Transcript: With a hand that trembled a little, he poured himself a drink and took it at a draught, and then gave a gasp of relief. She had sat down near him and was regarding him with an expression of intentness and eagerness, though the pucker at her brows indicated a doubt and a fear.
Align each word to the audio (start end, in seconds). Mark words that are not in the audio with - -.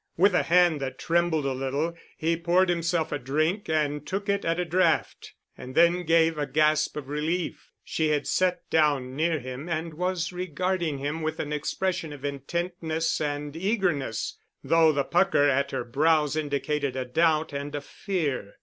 With 0.17 0.33
a 0.33 0.41
hand 0.41 0.81
that 0.81 0.97
trembled 0.97 1.45
a 1.45 1.53
little, 1.53 1.95
he 2.17 2.35
poured 2.35 2.69
himself 2.69 3.11
a 3.11 3.19
drink 3.19 3.69
and 3.69 4.03
took 4.03 4.29
it 4.29 4.43
at 4.43 4.59
a 4.59 4.65
draught, 4.65 5.33
and 5.55 5.75
then 5.75 6.05
gave 6.05 6.39
a 6.39 6.47
gasp 6.47 6.97
of 6.97 7.07
relief. 7.07 7.69
She 7.83 8.07
had 8.07 8.25
sat 8.25 8.67
down 8.71 9.15
near 9.15 9.37
him 9.37 9.69
and 9.69 9.93
was 9.93 10.33
regarding 10.33 10.97
him 10.97 11.21
with 11.21 11.39
an 11.39 11.53
expression 11.53 12.11
of 12.13 12.25
intentness 12.25 13.21
and 13.23 13.55
eagerness, 13.55 14.39
though 14.63 14.91
the 14.91 15.03
pucker 15.03 15.47
at 15.47 15.69
her 15.69 15.83
brows 15.83 16.35
indicated 16.35 16.95
a 16.95 17.05
doubt 17.05 17.53
and 17.53 17.75
a 17.75 17.81
fear. 17.81 18.55